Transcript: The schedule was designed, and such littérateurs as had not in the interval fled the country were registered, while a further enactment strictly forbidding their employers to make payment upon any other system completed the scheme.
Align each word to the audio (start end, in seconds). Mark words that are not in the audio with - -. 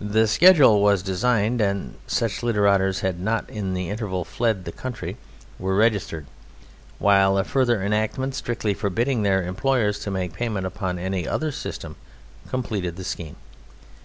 The 0.00 0.28
schedule 0.28 0.80
was 0.80 1.02
designed, 1.02 1.60
and 1.60 1.96
such 2.06 2.42
littérateurs 2.42 2.88
as 2.90 3.00
had 3.00 3.18
not 3.18 3.50
in 3.50 3.74
the 3.74 3.90
interval 3.90 4.24
fled 4.24 4.64
the 4.64 4.70
country 4.70 5.16
were 5.58 5.74
registered, 5.74 6.26
while 7.00 7.36
a 7.36 7.42
further 7.42 7.82
enactment 7.82 8.36
strictly 8.36 8.74
forbidding 8.74 9.24
their 9.24 9.42
employers 9.42 9.98
to 10.04 10.10
make 10.12 10.34
payment 10.34 10.66
upon 10.66 11.00
any 11.00 11.26
other 11.26 11.50
system 11.50 11.96
completed 12.48 12.94
the 12.94 13.02
scheme. 13.02 13.34